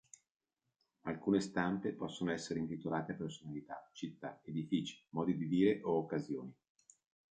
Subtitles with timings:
[1.03, 6.51] Alcune stampe possono essere intitolate a personalità, città, edifici, modi di dire o occasioni.